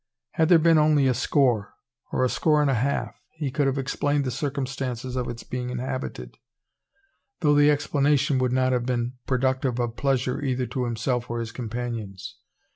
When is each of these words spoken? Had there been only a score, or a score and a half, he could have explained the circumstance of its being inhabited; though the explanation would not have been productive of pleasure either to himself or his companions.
Had 0.31 0.49
there 0.49 0.57
been 0.57 0.79
only 0.79 1.05
a 1.05 1.13
score, 1.13 1.75
or 2.11 2.25
a 2.25 2.29
score 2.29 2.59
and 2.59 2.71
a 2.71 2.73
half, 2.73 3.21
he 3.35 3.51
could 3.51 3.67
have 3.67 3.77
explained 3.77 4.25
the 4.25 4.31
circumstance 4.31 5.05
of 5.05 5.29
its 5.29 5.43
being 5.43 5.69
inhabited; 5.69 6.39
though 7.41 7.53
the 7.53 7.69
explanation 7.69 8.39
would 8.39 8.51
not 8.51 8.71
have 8.71 8.87
been 8.87 9.13
productive 9.27 9.77
of 9.79 9.97
pleasure 9.97 10.41
either 10.41 10.65
to 10.65 10.85
himself 10.85 11.29
or 11.29 11.39
his 11.39 11.51
companions. 11.51 12.37